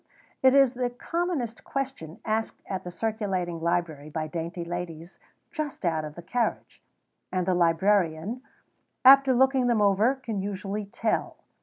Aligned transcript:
It 0.41 0.55
is 0.55 0.73
the 0.73 0.89
commonest 0.89 1.63
question 1.63 2.17
asked 2.25 2.63
at 2.65 2.83
the 2.83 2.89
circulating 2.89 3.59
library 3.61 4.09
by 4.09 4.25
dainty 4.25 4.65
ladies 4.65 5.19
just 5.51 5.85
out 5.85 6.03
of 6.03 6.15
the 6.15 6.23
carriage; 6.23 6.81
and 7.31 7.45
the 7.45 7.53
librarian, 7.53 8.41
after 9.05 9.31
looking 9.31 9.67
them 9.67 9.79
over, 9.79 10.15
can 10.15 10.41
usually 10.41 10.85
tell. 10.87 11.37